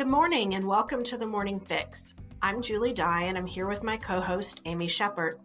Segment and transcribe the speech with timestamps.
[0.00, 2.14] Good morning and welcome to the Morning Fix.
[2.40, 5.38] I'm Julie Dye and I'm here with my co host, Amy Shepard.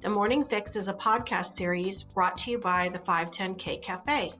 [0.00, 4.32] The Morning Fix is a podcast series brought to you by the 510K Cafe.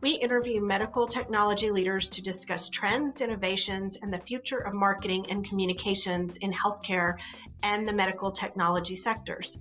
[0.00, 5.48] We interview medical technology leaders to discuss trends, innovations, and the future of marketing and
[5.48, 7.18] communications in healthcare
[7.62, 9.56] and the medical technology sectors.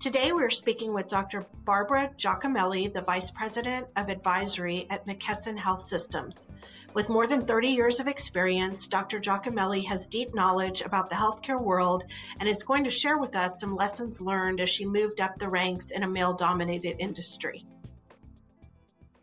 [0.00, 1.44] Today, we're speaking with Dr.
[1.64, 6.46] Barbara Giacomelli, the Vice President of Advisory at McKesson Health Systems.
[6.94, 9.18] With more than 30 years of experience, Dr.
[9.18, 12.04] Giacomelli has deep knowledge about the healthcare world
[12.38, 15.48] and is going to share with us some lessons learned as she moved up the
[15.48, 17.64] ranks in a male dominated industry.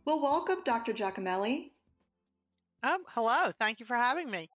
[0.04, 0.92] Well, welcome, Dr.
[0.92, 1.72] Giacomelli.
[2.84, 3.54] Um, hello.
[3.58, 4.50] Thank you for having me.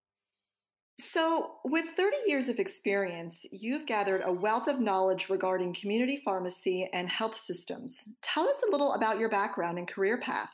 [1.00, 6.90] So, with 30 years of experience, you've gathered a wealth of knowledge regarding community pharmacy
[6.92, 8.06] and health systems.
[8.20, 10.50] Tell us a little about your background and career path.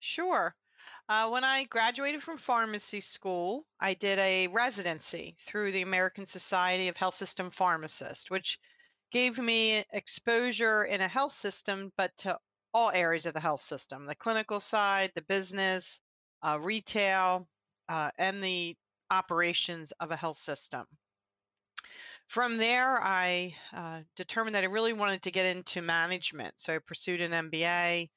[0.00, 0.54] Sure.
[1.08, 6.88] Uh, when I graduated from pharmacy school, I did a residency through the American Society
[6.88, 8.58] of Health System Pharmacists, which
[9.10, 12.38] gave me exposure in a health system, but to
[12.74, 16.00] all areas of the health system the clinical side, the business,
[16.42, 17.48] uh, retail,
[17.88, 18.76] uh, and the
[19.12, 20.86] operations of a health system.
[22.28, 26.54] From there, I uh, determined that I really wanted to get into management.
[26.56, 27.66] So I pursued an MBA.
[27.66, 28.08] I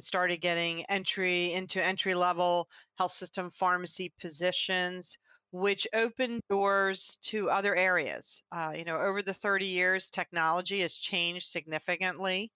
[0.00, 5.16] started getting entry into entry level health system pharmacy positions,
[5.52, 8.42] which opened doors to other areas.
[8.50, 12.50] Uh, you know, over the 30 years, technology has changed significantly.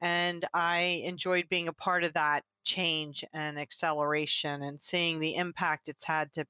[0.00, 5.88] And I enjoyed being a part of that change and acceleration and seeing the impact
[5.88, 6.44] it's had to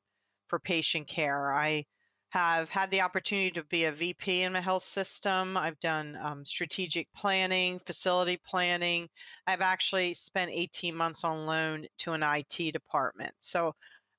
[0.49, 1.53] for patient care.
[1.53, 1.85] I
[2.31, 5.57] have had the opportunity to be a VP in the health system.
[5.57, 9.09] I've done um, strategic planning, facility planning.
[9.47, 13.35] I've actually spent 18 months on loan to an IT department.
[13.39, 13.75] So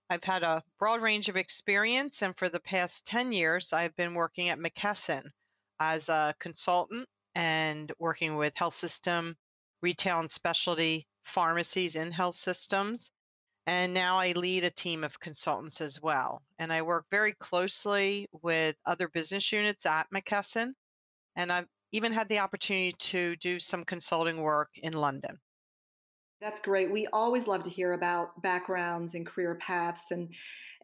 [0.10, 4.16] I've had a broad range of experience, and for the past 10 years, I've been
[4.16, 5.24] working at McKesson
[5.80, 9.38] as a consultant and working with health system,
[9.82, 13.12] retail, and specialty pharmacies in health systems.
[13.68, 16.42] And now I lead a team of consultants as well.
[16.58, 20.74] And I work very closely with other business units at McKesson.
[21.36, 25.40] And I've even had the opportunity to do some consulting work in London.
[26.42, 26.90] That's great.
[26.90, 30.12] We always love to hear about backgrounds and career paths.
[30.12, 30.34] And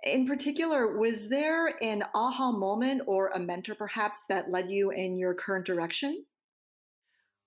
[0.04, 5.18] in particular, was there an aha moment or a mentor perhaps that led you in
[5.18, 6.26] your current direction?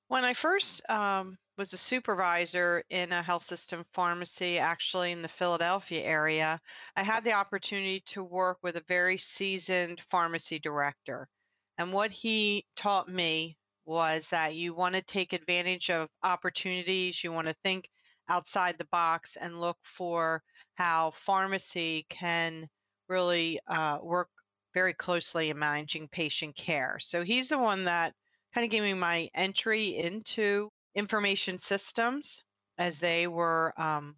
[0.09, 5.29] When I first um, was a supervisor in a health system pharmacy, actually in the
[5.29, 6.61] Philadelphia area,
[6.97, 11.29] I had the opportunity to work with a very seasoned pharmacy director.
[11.77, 17.33] And what he taught me was that you want to take advantage of opportunities, you
[17.33, 17.89] want to think
[18.29, 20.43] outside the box and look for
[20.75, 22.69] how pharmacy can
[23.09, 24.29] really uh, work
[24.75, 26.99] very closely in managing patient care.
[27.01, 28.15] So he's the one that
[28.55, 32.43] kind of gave me my entry into information systems
[32.77, 34.17] as they were um,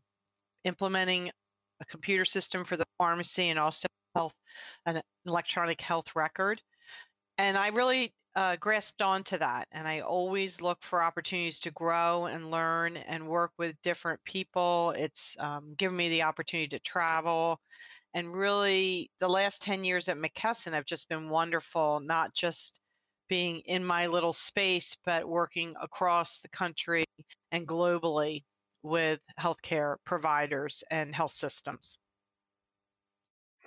[0.65, 1.31] implementing
[1.81, 4.35] a computer system for the pharmacy and also health
[4.87, 6.61] an electronic health record.
[7.39, 12.27] And i really uh, grasped onto that and i always look for opportunities to grow
[12.27, 14.95] and learn and work with different people.
[14.97, 17.61] It's um, given me the opportunity to travel.
[18.15, 22.80] And really the last 10 years at mckesson have just been wonderful not just
[23.31, 27.05] being in my little space, but working across the country
[27.53, 28.43] and globally
[28.83, 31.97] with healthcare providers and health systems.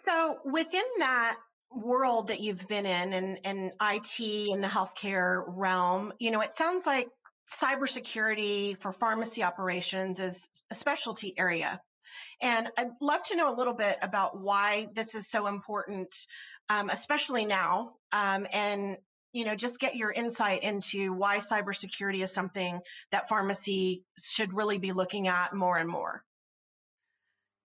[0.06, 1.38] So, within that
[1.72, 6.52] world that you've been in and, and IT in the healthcare realm, you know, it
[6.52, 7.08] sounds like
[7.50, 11.80] cybersecurity for pharmacy operations is a specialty area.
[12.42, 16.14] And I'd love to know a little bit about why this is so important,
[16.70, 18.98] um, especially now, um, and
[19.34, 22.80] you know, just get your insight into why cybersecurity is something
[23.12, 26.24] that pharmacy should really be looking at more and more.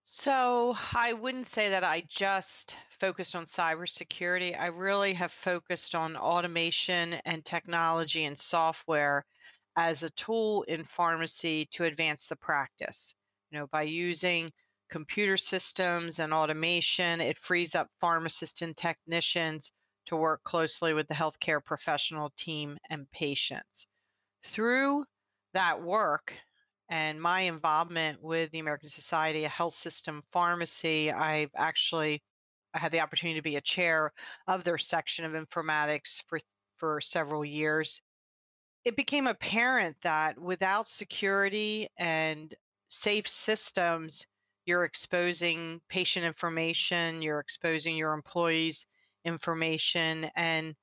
[0.03, 4.59] So I wouldn't say that I just focused on cybersecurity.
[4.59, 9.27] I really have focused on automation and technology and software
[9.77, 13.15] as a tool in pharmacy to advance the practice.
[13.51, 14.51] You know, by using
[14.91, 19.71] computer systems and automation, it frees up pharmacists and technicians
[20.09, 23.87] to work closely with the healthcare professional team and patients.
[24.45, 25.05] Through
[25.55, 26.35] that work
[26.89, 32.23] and my involvement with the American Society of Health System Pharmacy, I've actually
[32.75, 34.13] I had the opportunity to be a chair
[34.47, 36.39] of their section of informatics for
[36.77, 38.01] for several years.
[38.85, 42.55] It became apparent that without security and
[42.89, 44.27] safe systems,
[44.65, 48.87] you're exposing patient information, you're exposing your employees'
[49.29, 50.75] information, and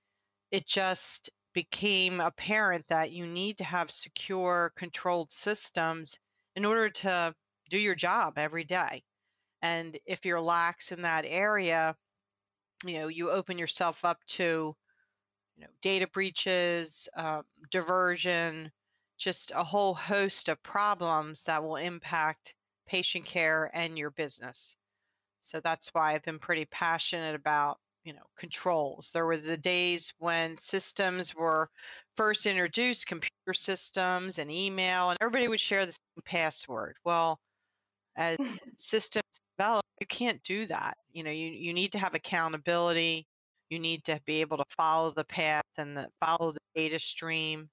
[0.51, 6.18] it just became apparent that you need to have secure, controlled systems
[6.56, 7.33] in order to
[7.69, 9.03] do your job every day.
[9.62, 11.95] And if you're lax in that area,
[12.86, 14.75] you know, you open yourself up to,
[15.56, 18.71] you know, data breaches, um, diversion,
[19.18, 22.53] just a whole host of problems that will impact
[22.86, 24.75] patient care and your business.
[25.39, 29.10] So that's why I've been pretty passionate about, you know, controls.
[29.13, 31.69] There were the days when systems were
[32.16, 36.96] first introduced, computer systems and email, and everybody would share the same password.
[37.04, 37.40] Well,
[38.16, 38.38] as
[38.78, 39.24] systems
[39.57, 40.96] develop, you can't do that.
[41.12, 43.25] You know, you, you need to have accountability.
[43.69, 47.68] You need to be able to follow the path and the, follow the data stream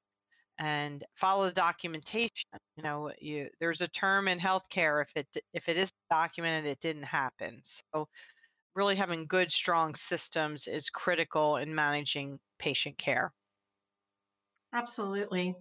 [0.58, 2.50] and follow the documentation.
[2.76, 6.81] You know, you, there's a term in healthcare if it if it is documented, it
[6.81, 7.61] didn't happen.
[7.62, 8.08] So,
[8.74, 13.32] really having good, strong systems is critical in managing patient care.
[14.72, 15.56] Absolutely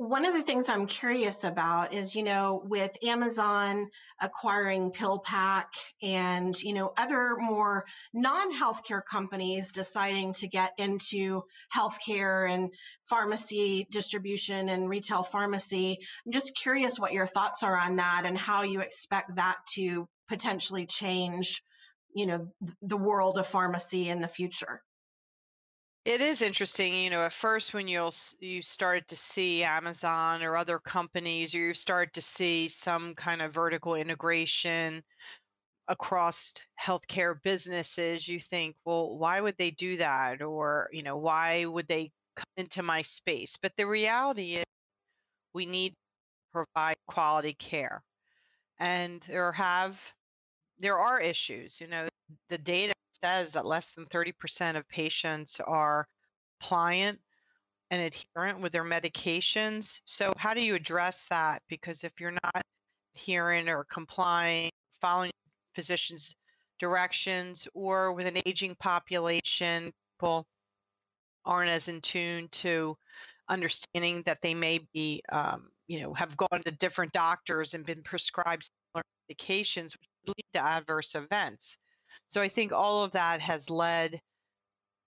[0.00, 3.86] one of the things I'm curious about is, you know, with Amazon
[4.18, 5.66] acquiring PillPack
[6.00, 7.84] and, you know, other more
[8.14, 12.72] non healthcare companies deciding to get into healthcare and
[13.04, 15.98] pharmacy distribution and retail pharmacy.
[16.24, 20.08] I'm just curious what your thoughts are on that and how you expect that to
[20.28, 21.62] potentially change,
[22.14, 22.46] you know,
[22.82, 24.82] the world of pharmacy in the future.
[26.04, 30.56] It is interesting, you know, at first when you'll you started to see Amazon or
[30.56, 35.02] other companies, or you start to see some kind of vertical integration
[35.88, 40.40] across healthcare businesses, you think, well, why would they do that?
[40.40, 43.58] Or, you know, why would they come into my space?
[43.60, 44.64] But the reality is
[45.52, 45.96] we need to
[46.52, 48.02] provide quality care.
[48.78, 50.00] And there have
[50.80, 52.08] there are issues, you know,
[52.48, 56.06] the data says that less than 30% of patients are
[56.60, 57.18] compliant
[57.90, 60.00] and adherent with their medications.
[60.04, 61.62] So, how do you address that?
[61.68, 62.62] Because if you're not
[63.14, 65.30] adherent or complying, following
[65.74, 66.34] physicians'
[66.78, 70.46] directions, or with an aging population, people
[71.44, 72.96] aren't as in tune to
[73.48, 78.02] understanding that they may be, um, you know, have gone to different doctors and been
[78.02, 81.76] prescribed similar medications, which lead to adverse events.
[82.28, 84.20] So I think all of that has led,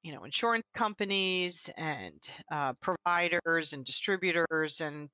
[0.03, 2.19] you know, insurance companies and
[2.51, 5.09] uh, providers and distributors and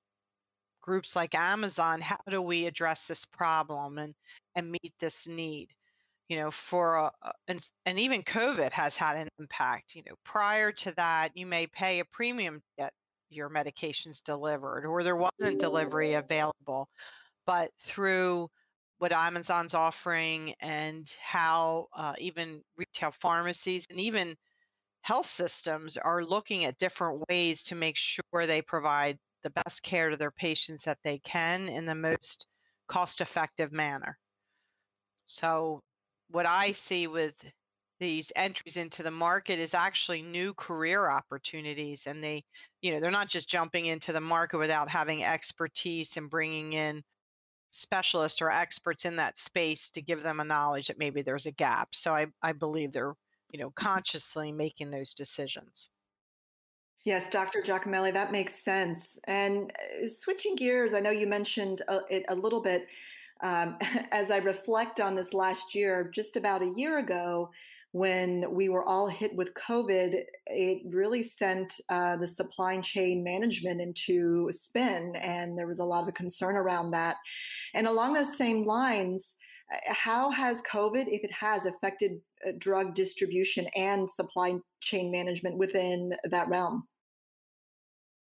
[0.82, 2.02] groups like Amazon.
[2.02, 4.14] How do we address this problem and
[4.56, 5.70] and meet this need?
[6.30, 7.12] You know, for a,
[7.48, 9.96] and and even COVID has had an impact.
[9.96, 12.94] You know, prior to that, you may pay a premium to get
[13.30, 16.88] your medications delivered, or there wasn't delivery available.
[17.46, 18.50] But through
[19.00, 24.36] what Amazon's offering and how uh, even retail pharmacies and even
[25.02, 30.10] health systems are looking at different ways to make sure they provide the best care
[30.10, 32.46] to their patients that they can in the most
[32.88, 34.18] cost effective manner.
[35.26, 35.82] So,
[36.30, 37.34] what I see with
[38.00, 42.44] these entries into the market is actually new career opportunities and they
[42.82, 47.04] you know they're not just jumping into the market without having expertise and bringing in
[47.72, 51.52] specialists or experts in that space to give them a knowledge that maybe there's a
[51.52, 51.90] gap.
[51.94, 53.16] So I, I believe they're,
[53.52, 55.90] you know, consciously making those decisions.
[57.06, 57.62] Yes, Dr.
[57.62, 59.18] Giacomelli, that makes sense.
[59.26, 59.72] And
[60.04, 62.88] uh, switching gears, I know you mentioned uh, it a little bit.
[63.42, 63.78] Um,
[64.12, 67.52] as I reflect on this last year, just about a year ago,
[67.92, 73.82] when we were all hit with COVID, it really sent uh, the supply chain management
[73.82, 77.18] into spin, and there was a lot of concern around that.
[77.74, 79.36] And along those same lines,
[79.74, 85.58] uh, how has COVID, if it has, affected uh, drug distribution and supply chain management
[85.58, 86.88] within that realm?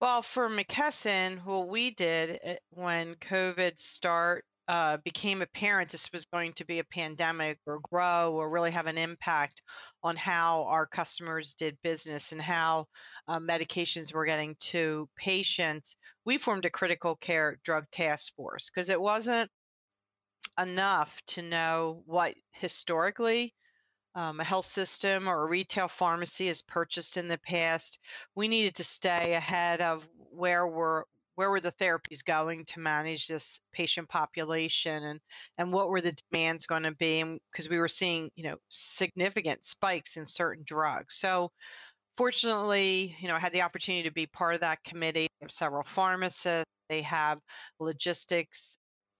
[0.01, 6.25] Well, for McKesson, what we did uh, when COVID start uh, became apparent this was
[6.25, 9.61] going to be a pandemic or grow or really have an impact
[10.03, 12.85] on how our customers did business and how
[13.27, 18.89] uh, medications were getting to patients, we formed a critical care drug task force because
[18.89, 19.49] it wasn't
[20.59, 23.53] enough to know what historically
[24.15, 27.99] um, a health system or a retail pharmacy has purchased in the past.
[28.33, 31.03] We needed to stay ahead of where we're
[31.35, 35.19] where were the therapies going to manage this patient population and
[35.57, 39.65] and what were the demands going to be because we were seeing you know significant
[39.65, 41.15] spikes in certain drugs.
[41.15, 41.51] So
[42.17, 45.27] fortunately you know i had the opportunity to be part of that committee.
[45.41, 47.39] Of several pharmacists they have
[47.79, 48.75] logistics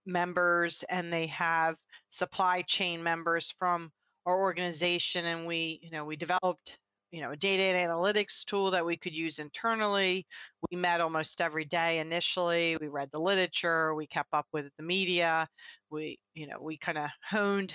[0.06, 1.76] members and they have
[2.12, 3.92] supply chain members from
[4.26, 6.78] our organization and we you know we developed
[7.16, 10.28] you know a data and analytics tool that we could use internally.
[10.70, 12.78] We met almost every day initially.
[12.82, 13.96] We read the literature.
[13.96, 15.48] We kept up with the media.
[15.90, 17.74] We you know we kind of honed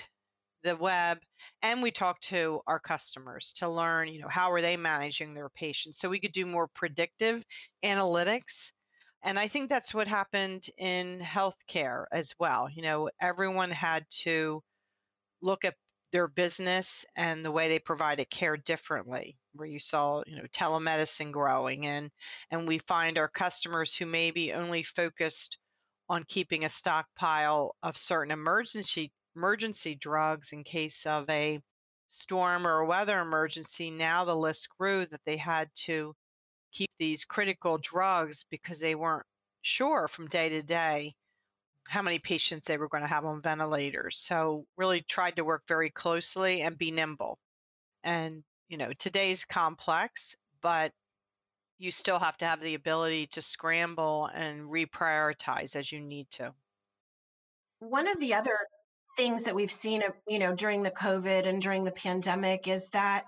[0.63, 1.17] the web
[1.63, 5.49] and we talked to our customers to learn you know how are they managing their
[5.49, 7.43] patients so we could do more predictive
[7.83, 8.71] analytics.
[9.23, 12.69] And i think that's what happened in healthcare as well.
[12.69, 14.61] You know everyone had to
[15.41, 15.75] look at
[16.11, 21.31] their business and the way they provided care differently where you saw you know telemedicine
[21.31, 22.11] growing and
[22.51, 25.57] and we find our customers who maybe only focused
[26.09, 31.59] on keeping a stockpile of certain emergency emergency drugs in case of a
[32.11, 36.13] storm or a weather emergency, now the list grew that they had to
[36.71, 39.25] keep these critical drugs because they weren't
[39.61, 41.13] sure from day to day
[41.87, 44.17] how many patients they were going to have on ventilators.
[44.17, 47.39] So really tried to work very closely and be nimble.
[48.03, 50.93] And you know, today's complex, but
[51.77, 56.53] you still have to have the ability to scramble and reprioritize as you need to.
[57.79, 58.55] One of the other
[59.17, 62.91] things that we've seen, uh, you know, during the COVID and during the pandemic is
[62.91, 63.25] that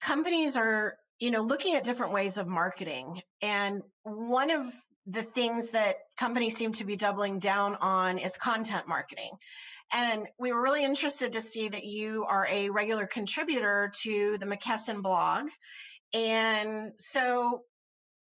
[0.00, 3.22] companies are, you know, looking at different ways of marketing.
[3.42, 4.66] And one of
[5.06, 9.30] the things that companies seem to be doubling down on is content marketing.
[9.92, 14.46] And we were really interested to see that you are a regular contributor to the
[14.46, 15.48] McKesson blog.
[16.12, 17.62] And so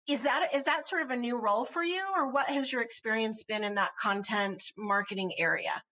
[0.08, 2.82] is that is that sort of a new role for you or what has your
[2.82, 5.82] experience been in that content marketing area?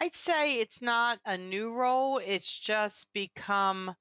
[0.00, 3.94] I'd say it's not a new role, it's just become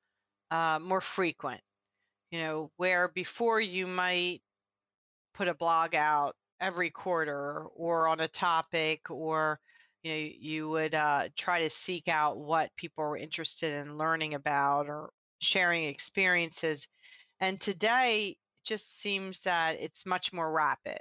[0.52, 1.62] uh, more frequent.
[2.32, 4.42] You know, where before you might
[5.38, 9.60] put a blog out every quarter or on a topic, or
[10.02, 14.34] you know, you would uh, try to seek out what people are interested in learning
[14.34, 16.88] about or sharing experiences.
[17.40, 21.00] And today, it just seems that it's much more rapid.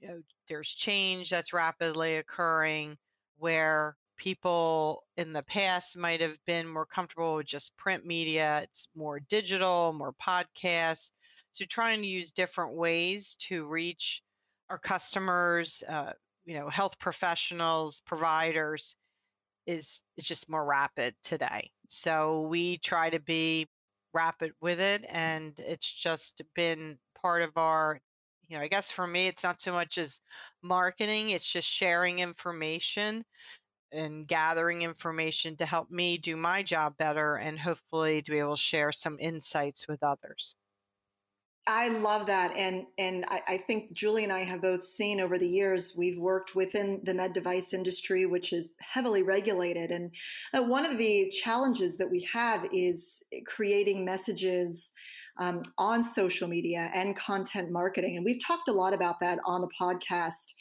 [0.00, 2.96] You know, there's change that's rapidly occurring
[3.38, 8.60] where people in the past might have been more comfortable with just print media.
[8.62, 11.10] It's more digital, more podcasts.
[11.54, 14.22] So trying to use different ways to reach
[14.70, 16.12] our customers, uh,
[16.44, 18.96] you know, health professionals, providers
[19.66, 21.70] is is just more rapid today.
[21.88, 23.68] So we try to be
[24.12, 28.00] rapid with it and it's just been part of our
[28.48, 30.20] you know, I guess for me, it's not so much as
[30.62, 33.24] marketing, it's just sharing information
[33.92, 38.56] and gathering information to help me do my job better and hopefully to be able
[38.56, 40.56] to share some insights with others.
[41.66, 42.54] I love that.
[42.56, 46.18] And and I, I, think Julie and I have both seen over the years, we've
[46.18, 49.90] worked within the med device industry, which is heavily regulated.
[49.90, 50.10] And
[50.52, 54.92] uh, one of the challenges that we have is creating messages
[55.38, 58.16] um, on social media and content marketing.
[58.16, 60.52] And we've talked a lot about that on the podcast.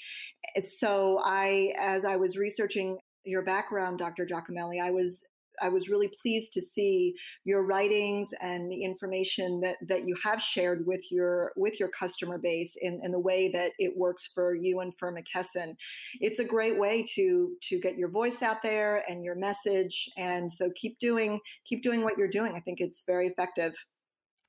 [0.61, 4.25] So I, as I was researching your background, Dr.
[4.25, 5.23] Giacomelli, I was
[5.61, 10.41] I was really pleased to see your writings and the information that, that you have
[10.41, 14.55] shared with your with your customer base in, in the way that it works for
[14.55, 15.75] you and for McKesson.
[16.19, 20.09] It's a great way to to get your voice out there and your message.
[20.17, 22.53] And so keep doing keep doing what you're doing.
[22.55, 23.73] I think it's very effective.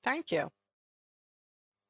[0.03, 0.51] Thank you.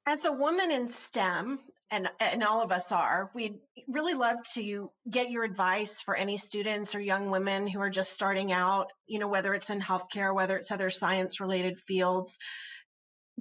[0.06, 1.60] As a woman in STEM,
[1.94, 6.36] and and all of us are we'd really love to get your advice for any
[6.36, 10.34] students or young women who are just starting out you know whether it's in healthcare
[10.34, 12.38] whether it's other science related fields.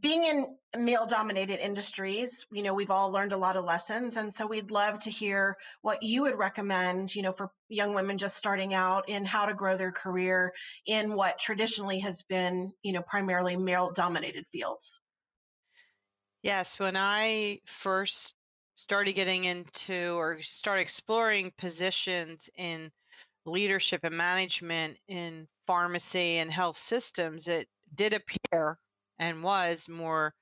[0.01, 4.31] Being in male dominated industries you know we've all learned a lot of lessons and
[4.31, 8.37] so we'd love to hear what you would recommend you know for young women just
[8.37, 10.53] starting out in how to grow their career
[10.85, 14.99] in what traditionally has been you know primarily male dominated fields.
[16.43, 18.35] Yes, when I first
[18.83, 22.91] started getting into or started exploring positions in
[23.45, 28.77] leadership and management in pharmacy and health systems, it did appear
[29.19, 30.33] and was more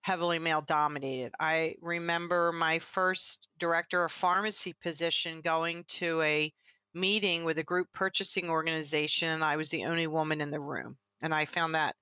[0.00, 1.34] heavily male dominated.
[1.38, 6.50] I remember my first director of pharmacy position going to a
[6.94, 10.96] meeting with a group purchasing organization, and I was the only woman in the room.
[11.20, 11.94] And I found that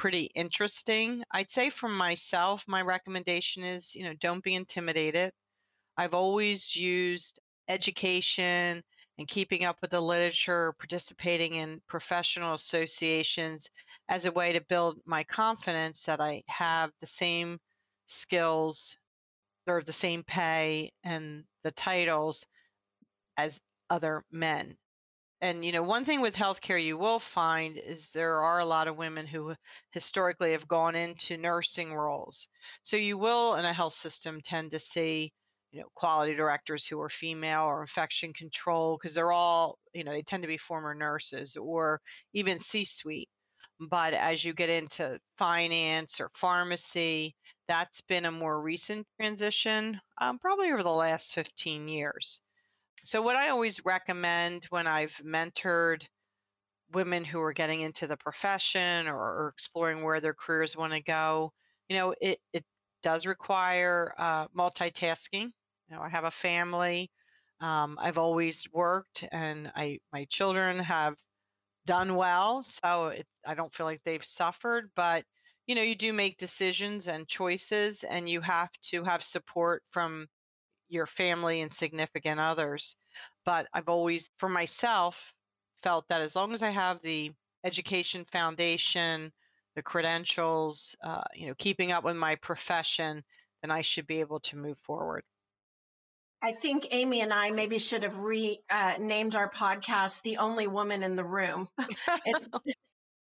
[0.00, 1.22] pretty interesting.
[1.30, 5.30] I'd say for myself, my recommendation is, you know, don't be intimidated.
[5.98, 7.38] I've always used
[7.68, 8.82] education
[9.18, 13.68] and keeping up with the literature, participating in professional associations
[14.08, 17.58] as a way to build my confidence that I have the same
[18.06, 18.96] skills
[19.66, 22.46] or the same pay and the titles
[23.36, 23.54] as
[23.90, 24.78] other men.
[25.42, 28.88] And you know, one thing with healthcare you will find is there are a lot
[28.88, 29.54] of women who
[29.92, 32.48] historically have gone into nursing roles.
[32.82, 35.32] So you will in a health system tend to see
[35.72, 40.12] you know quality directors who are female or infection control because they're all you know
[40.12, 42.00] they tend to be former nurses or
[42.32, 43.28] even c-suite
[43.88, 47.34] but as you get into finance or pharmacy
[47.68, 52.42] that's been a more recent transition um, probably over the last 15 years
[53.04, 56.02] so what i always recommend when i've mentored
[56.92, 61.00] women who are getting into the profession or, or exploring where their careers want to
[61.00, 61.52] go
[61.88, 62.64] you know it, it
[63.02, 65.50] does require uh, multitasking
[65.90, 67.10] you know, I have a family.
[67.60, 71.16] Um, I've always worked, and I my children have
[71.86, 74.90] done well, so it, I don't feel like they've suffered.
[74.94, 75.24] But
[75.66, 80.28] you know, you do make decisions and choices, and you have to have support from
[80.90, 82.96] your family and significant others.
[83.44, 85.32] But I've always, for myself,
[85.82, 87.32] felt that as long as I have the
[87.64, 89.32] education foundation,
[89.76, 93.22] the credentials, uh, you know, keeping up with my profession,
[93.62, 95.24] then I should be able to move forward.
[96.42, 101.02] I think Amy and I maybe should have renamed uh, our podcast "The Only Woman
[101.02, 101.68] in the Room."
[102.24, 102.76] it,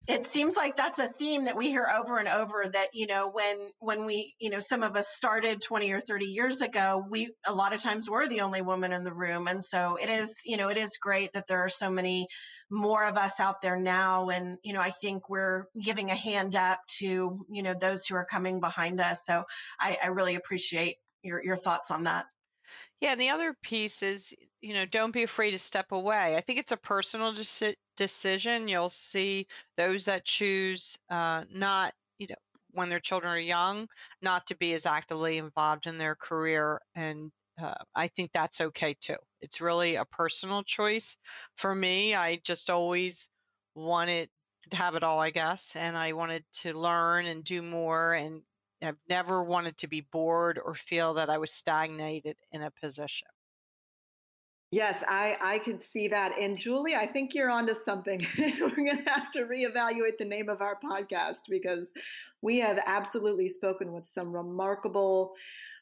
[0.06, 2.64] it seems like that's a theme that we hear over and over.
[2.70, 6.26] That you know, when when we you know some of us started twenty or thirty
[6.26, 9.64] years ago, we a lot of times were the only woman in the room, and
[9.64, 12.26] so it is you know it is great that there are so many
[12.70, 16.54] more of us out there now, and you know I think we're giving a hand
[16.54, 19.24] up to you know those who are coming behind us.
[19.24, 19.44] So
[19.80, 22.26] I, I really appreciate your your thoughts on that.
[23.00, 26.36] Yeah, and the other piece is, you know, don't be afraid to step away.
[26.36, 28.68] I think it's a personal deci- decision.
[28.68, 32.36] You'll see those that choose uh, not, you know,
[32.72, 33.88] when their children are young,
[34.22, 36.80] not to be as actively involved in their career.
[36.94, 37.30] And
[37.62, 39.16] uh, I think that's okay too.
[39.40, 41.16] It's really a personal choice.
[41.56, 43.28] For me, I just always
[43.74, 44.30] wanted
[44.70, 48.42] to have it all, I guess, and I wanted to learn and do more and
[48.86, 53.28] I've never wanted to be bored or feel that I was stagnated in a position.
[54.74, 56.32] Yes, I, I can see that.
[56.40, 58.26] And Julie, I think you're onto something.
[58.38, 61.92] We're going to have to reevaluate the name of our podcast because
[62.42, 65.34] we have absolutely spoken with some remarkable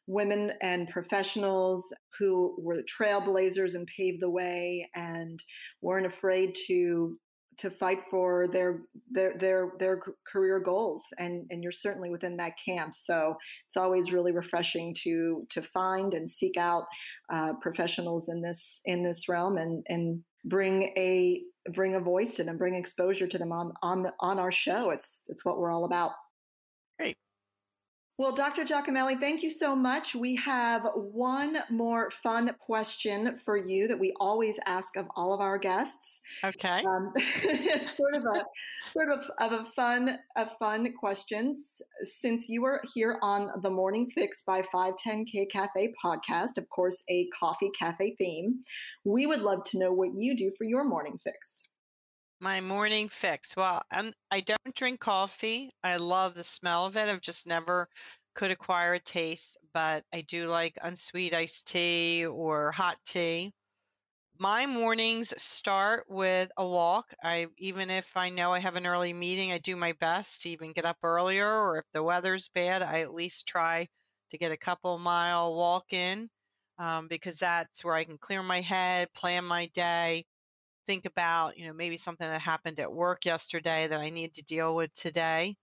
[0.06, 5.42] women and professionals who were trailblazers and paved the way and
[5.80, 7.16] weren't afraid to
[7.58, 12.54] to fight for their their their their career goals and and you're certainly within that
[12.64, 12.94] camp.
[12.94, 13.36] So
[13.66, 16.84] it's always really refreshing to to find and seek out
[17.32, 22.44] uh, professionals in this in this realm and and bring a bring a voice to
[22.44, 24.90] them bring exposure to them on on the, on our show.
[24.90, 26.12] It's it's what we're all about
[28.22, 28.62] well, Dr.
[28.62, 30.14] Giacomelli, thank you so much.
[30.14, 35.40] We have one more fun question for you that we always ask of all of
[35.40, 36.20] our guests.
[36.44, 36.84] Okay.
[36.88, 37.12] Um,
[37.80, 38.44] sort of a
[38.92, 41.82] sort of of a fun a fun questions.
[42.04, 47.28] Since you were here on the Morning Fix by 510K Cafe podcast, of course, a
[47.36, 48.60] coffee cafe theme,
[49.04, 51.61] we would love to know what you do for your morning fix.
[52.42, 53.54] My morning fix.
[53.54, 55.70] Well, I'm, I don't drink coffee.
[55.84, 57.08] I love the smell of it.
[57.08, 57.88] I've just never
[58.34, 63.52] could acquire a taste, but I do like unsweet iced tea or hot tea.
[64.40, 67.14] My mornings start with a walk.
[67.22, 70.48] I even if I know I have an early meeting, I do my best to
[70.48, 73.86] even get up earlier or if the weather's bad, I at least try
[74.30, 76.28] to get a couple mile walk in
[76.80, 80.24] um, because that's where I can clear my head, plan my day,
[80.86, 84.42] think about, you know, maybe something that happened at work yesterday that I need to
[84.42, 85.56] deal with today.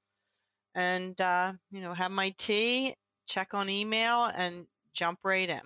[0.76, 2.96] And, uh, you know, have my tea,
[3.28, 5.62] check on email, and jump right in.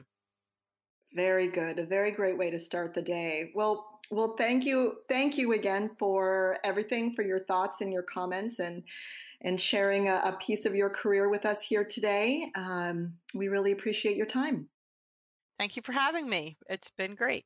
[1.13, 1.79] Very good.
[1.79, 3.51] A very great way to start the day.
[3.53, 8.59] Well, well, thank you, thank you again for everything, for your thoughts and your comments,
[8.59, 8.83] and
[9.41, 12.49] and sharing a, a piece of your career with us here today.
[12.55, 14.69] Um, we really appreciate your time.
[15.59, 16.57] Thank you for having me.
[16.69, 17.45] It's been great.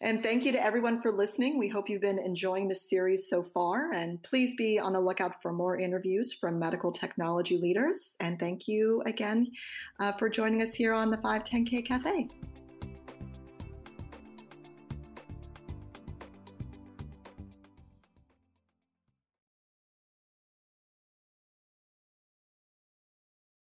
[0.00, 1.58] And thank you to everyone for listening.
[1.58, 3.92] We hope you've been enjoying the series so far.
[3.92, 8.16] And please be on the lookout for more interviews from medical technology leaders.
[8.20, 9.50] And thank you again
[9.98, 12.28] uh, for joining us here on the 510K Cafe.